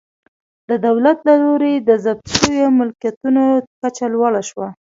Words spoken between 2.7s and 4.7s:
ملکیتونو کچه لوړه شوه